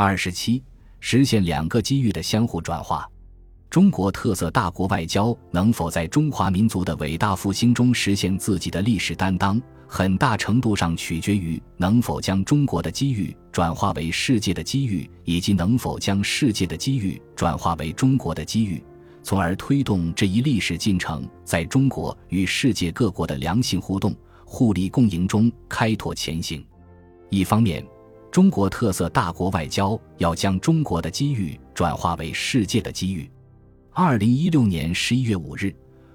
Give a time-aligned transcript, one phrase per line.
[0.00, 0.62] 二十七，
[1.00, 3.04] 实现两个机遇的相互转化。
[3.68, 18.80] 中国特色大国外交能否在中华民族的伟大复兴中实现自己的历史担当，很大程度上取决于能否将中国的机遇转化为世界的机遇，以及能否将世界的机遇转化为中国的机遇，
[19.24, 26.64] 从而推动这一历史进程在中国与世界各国的良性互动、互利共赢中开拓前行。
[27.30, 27.84] 一方面，
[28.38, 33.28] 中国特色大国外交要将中国的机遇转化为世界的机遇。
[33.90, 35.74] 二零一六年十一月五日，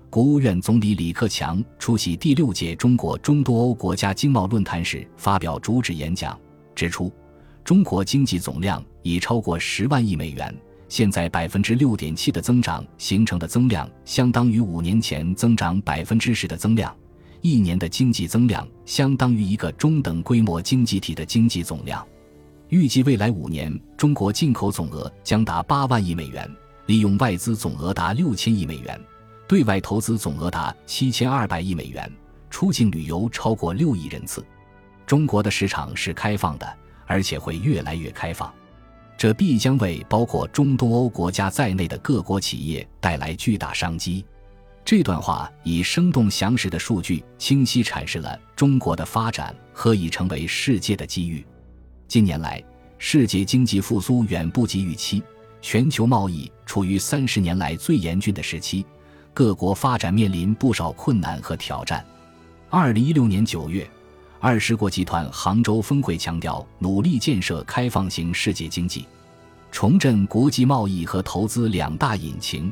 [0.10, 6.40] 国务院总理李克强出席第六届中国中东欧国家经贸论坛时发表主旨演讲，
[6.74, 7.12] 指出，
[7.62, 10.56] 中国经济总量已超过十万亿美元，
[10.88, 16.96] 现在百分之六点七的增长形成的增量，相当于五年前增长百分之十的增量，
[17.42, 22.02] 一年的经济增量相当于一个中等规模经济体的经济总量。
[22.74, 26.50] 预计未来五年，中国进口总额将达八万亿美元。
[26.88, 29.00] 利用外资总额达六千亿美元，
[29.48, 32.12] 对外投资总额达七千二百亿美元，
[32.50, 34.44] 出境旅游超过六亿人次。
[35.06, 36.68] 中国的市场是开放的，
[37.06, 38.52] 而且会越来越开放，
[39.16, 44.26] 这必将为包括中东欧国家在内的各国企业带来巨大商机。
[44.84, 51.46] 这段话以生动详实的数据，清晰阐释了中国的发展何以成为世界的机遇。
[52.14, 52.64] 近年来，
[53.00, 55.24] 世界经济复苏远不及预期。
[55.64, 58.86] 全球贸易处于三十年来最严峻的时期，
[59.34, 62.06] 各国发展面临不少困难和挑战。
[62.70, 63.90] 二零一六年九月，
[64.40, 69.08] 二十国集团杭州峰会强调，努力建设开放型世界经济，
[69.72, 72.72] 重振国际贸易和投资两大引擎，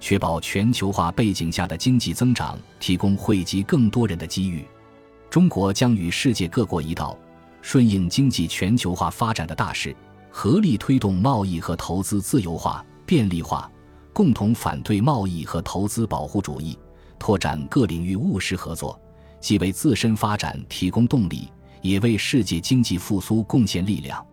[0.00, 4.62] 确保全球化背景下的经济增长提供惠及更多人的机遇。
[5.30, 7.16] 中国将与世界各国一道，
[7.62, 9.96] 顺应经济全球化发展的大势。
[10.30, 13.70] 合力推动贸易和投资自由化、便利化，
[14.14, 16.78] 共同反对贸易和投资保护主义，
[17.18, 18.98] 拓展各领域务实合作，
[19.40, 21.48] 既为自身发展提供动力，
[21.82, 24.26] 也为世界经济复苏贡献力量。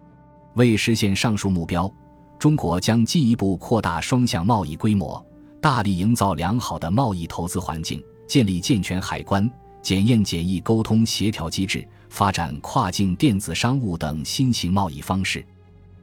[0.56, 1.92] 为实现上述目标，
[2.40, 5.22] 中国将进一步扩大双向贸易规模，
[5.60, 9.52] 大力营造良好的贸易投资环境，建立健全海关、
[9.82, 15.46] 检验、检疫沟通协调机制，发展跨境电子商务等新型贸易方式。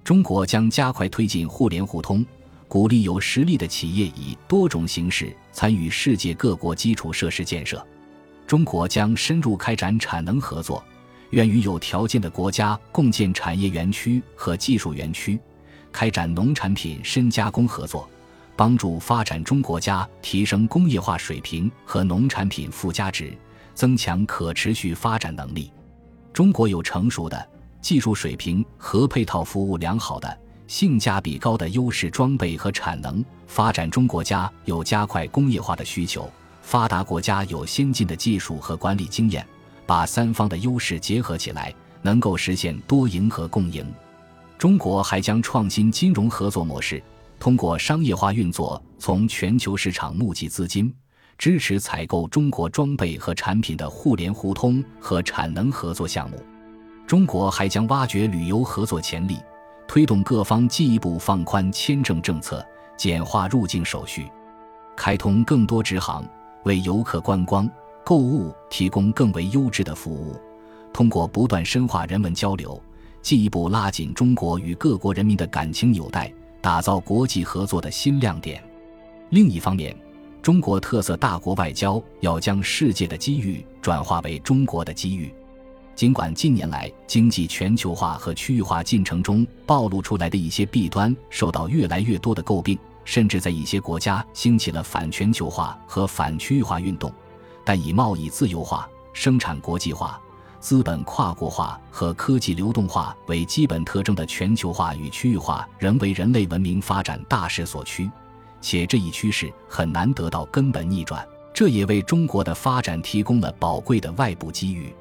[0.03, 2.25] 中国将加快推进互联互通，
[2.69, 7.85] 鼓励有实力的企业以多种形式参与世界各国基础设施建设。
[8.47, 10.83] 中国将深入开展产能合作，
[11.31, 15.39] 愿与有条件的国家共建产业园区和技术园区，
[15.91, 18.09] 开展农产品深加工合作，
[18.55, 23.37] 帮助发展中国家提升工业化水平和农产品附加值，
[23.77, 25.73] 增强可持续发展能力。
[26.33, 27.51] 中国有成熟的。
[27.83, 36.29] 技术水平和配套服务良好的、性价比高的优势装备和产能，发展中国家有加快工业化的需求，
[36.63, 39.47] 发达国家有先进的技术和管理经验，
[39.87, 41.73] 把三方的优势结合起来，
[42.03, 43.87] 能够实现多赢和共赢。
[44.59, 47.01] 中国还将创新金融合作模式，
[47.39, 50.93] 通过商业化运作，从全球市场募集资金，
[51.39, 56.37] 支持采购中国装备和产品的互联互通和产能合作项目。
[57.07, 59.39] 中国还将挖掘旅游合作潜力，
[59.87, 62.65] 推动各方进一步放宽签证政策，
[62.97, 64.27] 简化入境手续，
[64.97, 66.25] 开通更多直航，
[66.65, 67.71] 为游客观光、
[68.05, 70.35] 购物提供更为优质的服务。
[70.93, 72.83] 通过不断深化人文交流，
[73.23, 78.61] 进一步拉紧中国与各国人民的感情纽带，打造国际合作的新亮点。
[79.31, 79.95] 另一方面，
[80.47, 85.35] 中国特色大国外交要将世界的机遇转化为中国的机遇。
[85.97, 97.13] 尽管近年来经济全球化和区域化进程中暴露出来的一些弊端受到越来越多的诟病，甚至在一些国家兴起了反全球化和反区域化运动，
[97.65, 100.17] 但以贸易自由化、生产国际化、
[100.61, 108.09] 资本跨国化和科技流动化为基本特征的全球化与区域化仍为人类文明发展大势所趋，
[108.61, 114.95] 且这一趋势很难得到根本逆转，这也为中国的发展提供了宝贵的外部机遇。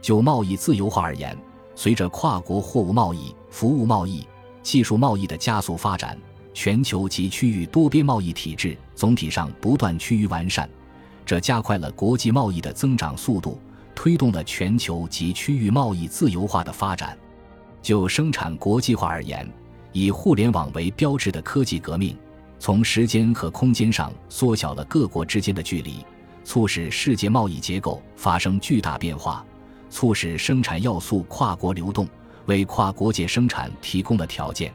[0.00, 1.36] 就贸易自由化而言，
[1.74, 4.26] 随着跨国货物贸易、服务贸易、
[4.62, 6.18] 技术贸易的加速发展，
[6.52, 10.68] 全球及区域多边贸易体制总体上不断趋于完善，
[11.24, 13.60] 这加快了国际贸易的增长速度，
[13.94, 17.16] 推动了全球及区域贸易自由化的发展。
[17.80, 19.48] 就生产国际化而言，
[19.92, 22.16] 以互联网为标志的科技革命，
[22.62, 25.96] 从时间和空间上缩小了各国之间的距离，
[26.44, 29.44] 促使世界贸易结构发生巨大变化。
[29.90, 32.08] 促使生产要素跨国流动，
[32.46, 34.72] 为跨国界生产提供了条件。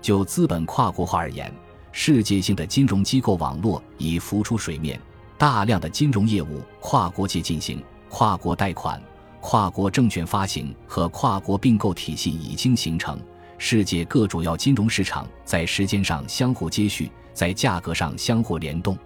[0.00, 1.52] 就资本跨国化而言，
[1.90, 4.96] 世界性的金融机构网络已浮出水面，
[5.36, 9.02] 大量的金融业务跨国界进行，跨国贷款、
[9.40, 13.18] 跨国证券发行和跨国并购体系已经形成。
[13.58, 18.96] 世界各主要金融市场在时间上相互接续，在价格上相互联动，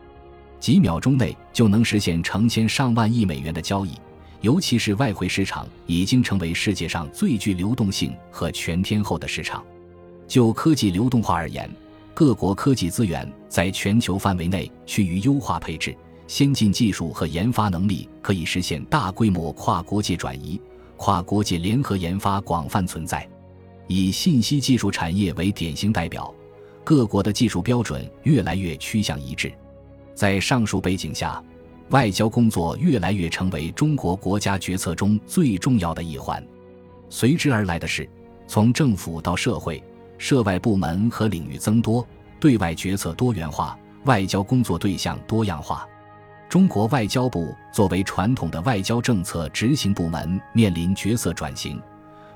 [0.59, 3.93] 几秒钟内就能实现成千上万亿美元的交易。
[4.41, 9.63] 尤其是外汇市场已经成为世界上最具流动性和全天候的市场。
[10.27, 11.71] 就科技流动化而言，
[12.15, 15.95] 各国科技资源在全球范围内趋于优化配置，
[16.27, 20.59] 先进技术和研发能力可以实现大规模跨国界转移，
[20.97, 23.29] 跨国界联合研发广泛存在。
[23.93, 26.33] 以信息技术产业为典型代表，
[26.85, 29.53] 各国的技术标准越来越趋向一致。
[30.15, 31.43] 在上述背景下，
[31.89, 36.41] 外交工作越来越成为中国国家决策中最重要的一环。
[37.09, 38.09] 随之而来的是，
[38.47, 39.83] 从政府到社会，
[40.19, 42.07] 涉外部门和领域增多，
[42.39, 45.85] 对外决策多元化，外交工作对象多样化。
[46.49, 51.83] 中国外交部作为传统的外交政策执行部门，面临角色转型。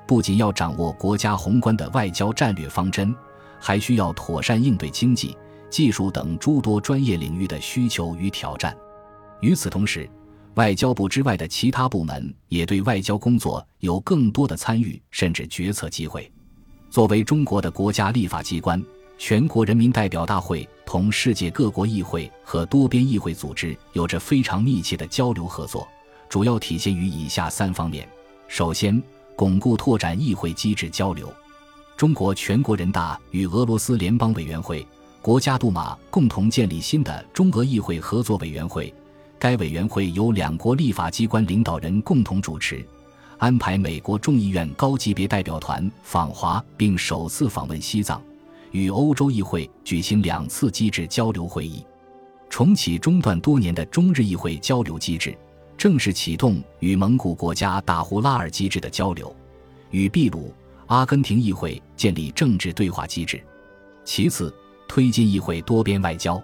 [0.07, 3.15] 不仅要掌握国家宏观的外交战略方针，
[3.59, 5.37] 还需要妥善应对经济、
[5.71, 8.77] 技术等诸多专业领域的需求与挑战。
[9.41, 10.09] 与此同时，
[10.55, 16.31] 外交部之外的其他部门也对外交工作有更多的参与甚至决策机会。
[16.91, 18.81] 作为中国的国家立法机关，
[19.19, 25.89] 全国人民代表大会同世界各国议会和多边议会组织有着非常密切的交流合作，
[26.29, 28.09] 主要体现于以下三方面：
[28.47, 29.03] 首先，
[29.37, 31.33] 巩固拓展议会机制交流。
[31.97, 34.87] 中国全国人大与俄罗斯联邦委员会、
[35.23, 38.93] 国家杜马共同建立新的中俄议会合作委员会，
[39.39, 42.85] 该委员会由两国立法机关领导人共同主持，
[43.39, 48.21] 安排美国众议院高级别代表团访华，并首次访问西藏，
[48.73, 51.85] 与欧洲议会举行两次机制交流会议，
[52.51, 55.37] 重启中断多年的中日议会交流机制。
[55.77, 59.35] 正式启动与蒙古国家大呼拉尔机制的交流，
[59.91, 60.55] 与秘鲁、
[60.87, 63.43] 阿根廷议会建立政治对话机制。
[64.05, 64.55] 其次，
[64.89, 66.43] 推进议会多边外交。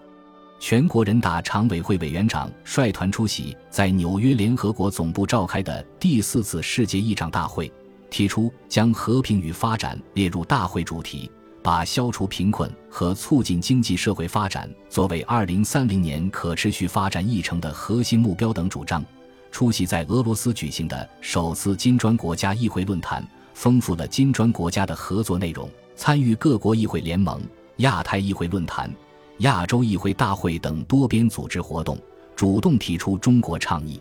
[0.58, 7.72] 全国人大常委会委员长率团出席在纽约联合国总部召开的第四次世界议长大会，
[8.10, 11.30] 提出将和平与发展列入大会主题，
[11.62, 19.02] 把消除贫困和促进经济社会发展作为二零三零年可持续发展议程的核心目标等主张。
[19.50, 27.40] 出席在俄罗斯举行的首次金砖国家议会论坛，丰富了金砖国家的合作内容；参与各国议会联盟、
[27.78, 28.90] 亚太议会论坛、
[29.38, 31.98] 亚洲议会大会等多边组织活动，
[32.36, 34.00] 主动提出中国倡议。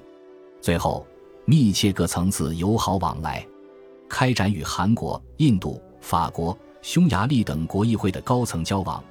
[0.62, 1.06] 最后，
[1.46, 3.46] 密切各层次友好往来，
[4.08, 9.04] 开展与韩国、印度、法国、匈牙利等国议会的高层交往。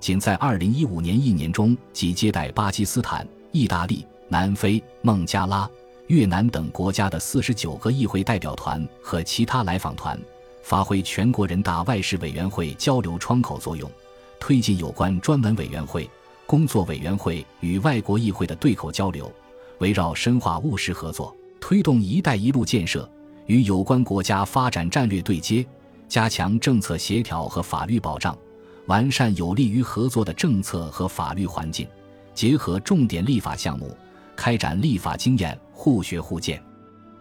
[0.00, 5.70] 仅在2015年一年中，即接待巴基斯坦、意大利、南非、孟加拉。
[6.12, 10.20] 越南等国家的四十九个议会代表团和其他来访团，
[10.62, 13.90] 发挥全国人大外事委员会交流窗口作用，
[14.38, 16.06] 推进有关专门委员会、
[16.44, 19.32] 工作委员会与外国议会的对口交流，
[19.78, 23.10] 围绕深化务实合作，推动“一带一路”建设，
[23.46, 25.64] 与有关国家发展战略对接，
[26.10, 28.36] 加强政策协调和法律保障，
[28.84, 31.88] 完善有利于合作的政策和法律环境，
[32.34, 33.96] 结合重点立法项目。
[34.34, 36.62] 开展立法经验互学互鉴。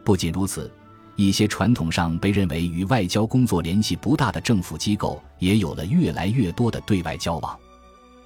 [0.04, 0.72] 不仅如此，
[1.16, 7.58] 一些传统上被认为与外交工作联系不大的政府机构，也有了越来越多的对外交往。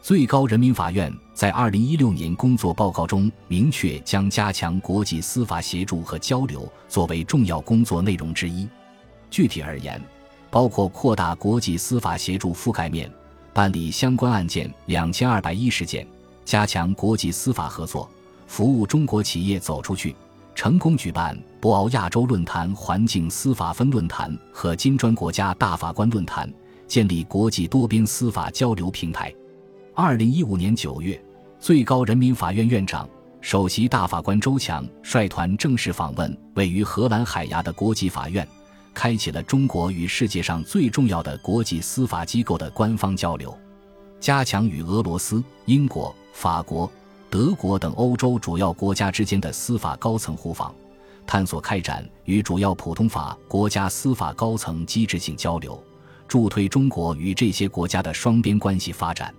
[0.01, 8.67] 最高人民法院在二零一六年工作报告中明确，将加强国际司法协助和交流作为重要工作内容之一。
[9.31, 10.01] 具体而言，
[10.51, 13.09] 包括扩大国际司法协助覆盖面，
[13.53, 16.05] 办理相关案件两千二百一十件，
[16.43, 18.09] 加强国际司法合作。
[18.47, 20.15] 服务中国企业走出去，
[20.55, 26.51] 成功举办博鳌亚洲论坛、环境司法分论坛和金砖国家大法官论坛，
[26.87, 29.31] 建立国际多边司法交流平台。
[29.93, 31.21] 二零一五年九月，
[31.59, 33.07] 最高人民法院院长、
[33.41, 38.47] 首席大法官周强率团正式访问位于荷兰海牙的国际法院，
[38.93, 43.55] 开启了中国与世界上最重要的国际司法机构的官方交流，
[44.21, 46.89] 加强与俄罗斯、英国、法国。
[47.35, 50.73] 德国等欧洲主要国家之间的司法高层互访，
[51.27, 55.77] 探索开展与主要普通法国家司法高层机制性交流，
[56.29, 59.35] 助推中国与这些国家的双边关系发展。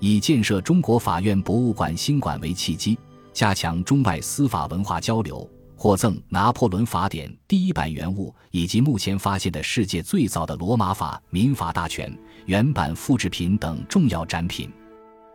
[0.00, 2.98] 以建设中国法院博物馆新馆为契机，
[3.34, 12.10] 加强中外司法文化交流，获赠拿破仑法典第一版原物以及目前发现的世界最早的罗马法民法大全
[12.46, 14.72] 原版复制品等重要展品。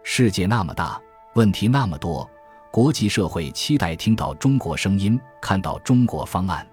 [0.04, 1.00] 世界那么大，
[1.34, 2.30] 问题那么多，
[2.72, 6.68] 国际社会期待听到中国声音，看到中国方案。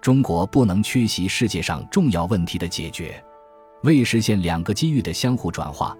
[0.00, 3.22] 中国不能缺席世界上重要问题的解决。
[3.82, 5.94] 为实现两个机遇的相互转化，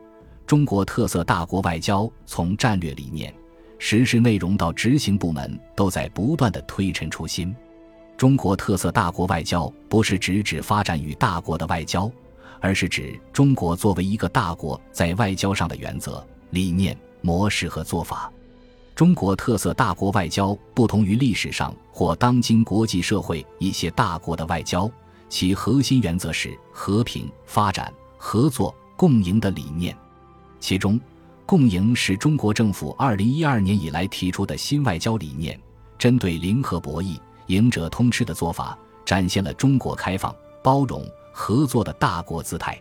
[0.47, 3.35] 中国特色大国外交从战略理念、
[3.79, 7.55] 实施内容到执行部门都在不断的推陈出新。
[8.17, 12.11] 中国特色大国外交不是指指发展与大国的外交，
[12.61, 18.31] 而是指中国作为一个大国在外交上的原则、理念、模式和做法。
[18.95, 24.91] 中国特色大国外交不同于历史上或当今国际社会一些大国的外交。
[25.29, 29.97] 其核心原则是和平、发展、合作、共赢的理念。
[30.59, 31.01] 其中，
[31.47, 35.57] 共赢是中国政府二零一二年以来提出的新外交理念，
[35.97, 40.35] 针对零和博弈、赢者通吃的做法，展现了中国开放、
[40.65, 42.77] 包容、合作的大国姿态。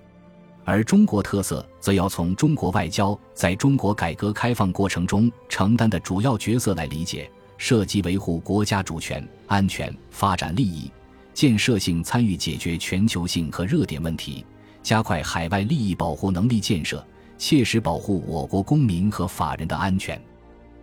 [0.63, 10.92] 而中国特色则要从中国外交在中国改革开放过程中承担的主要角色来理解，涉及维护国家主权、安全、发展利益。
[11.34, 14.46] 建设性参与解决全球性和热点问题，
[14.84, 17.04] 加快海外利益保护能力建设，
[17.38, 20.22] 切实保护我国公民和法人的安全。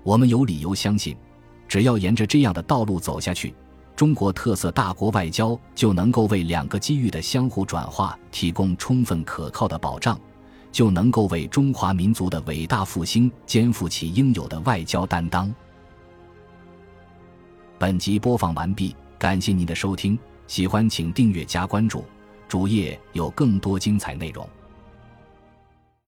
[0.03, 1.15] 我们有理由相信，
[1.69, 3.55] 只要沿着这样的道路走下去，
[3.97, 10.21] 中国特色大国外交就能够为两个机遇的相互转化提供充分可靠的保障，
[10.71, 15.53] 就能够为中华民族的伟大复兴肩负起应有的外交担当。
[17.79, 20.19] 本集播放完毕，感谢您的收听。
[20.47, 22.05] 喜欢请订阅加关注，
[22.47, 24.47] 主页有更多精彩内容。